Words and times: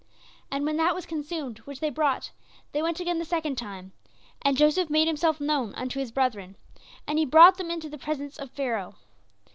And 0.49 0.65
when 0.65 0.77
that 0.77 0.95
was 0.95 1.05
consumed 1.05 1.59
which 1.59 1.79
they 1.79 1.91
brought, 1.91 2.31
they 2.71 2.81
went 2.81 2.99
again 2.99 3.19
the 3.19 3.23
second 3.23 3.55
time; 3.55 3.91
and 4.41 4.57
Joseph 4.57 4.89
made 4.89 5.05
himself 5.07 5.39
known 5.39 5.75
unto 5.75 5.99
his 5.99 6.11
brethren, 6.11 6.55
and 7.05 7.19
he 7.19 7.25
brought 7.25 7.57
them 7.57 7.69
into 7.69 7.87
the 7.87 7.99
presence 7.99 8.39
of 8.39 8.49
Pharaoh. 8.49 8.95